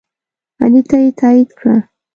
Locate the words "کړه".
1.59-1.77